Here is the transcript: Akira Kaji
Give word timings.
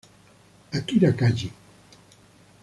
Akira 0.77 1.11
Kaji 1.17 1.49